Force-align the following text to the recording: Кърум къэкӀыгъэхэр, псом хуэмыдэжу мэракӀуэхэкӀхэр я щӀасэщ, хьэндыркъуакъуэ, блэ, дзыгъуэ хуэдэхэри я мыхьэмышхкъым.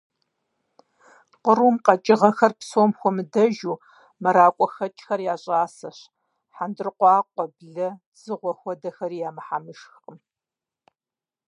Кърум 1.43 1.75
къэкӀыгъэхэр, 1.85 2.53
псом 2.59 2.91
хуэмыдэжу 2.97 3.81
мэракӀуэхэкӀхэр 4.21 5.19
я 5.33 5.35
щӀасэщ, 5.43 5.99
хьэндыркъуакъуэ, 6.55 7.43
блэ, 7.57 7.87
дзыгъуэ 8.15 8.53
хуэдэхэри 8.59 9.17
я 9.27 9.29
мыхьэмышхкъым. 9.35 10.17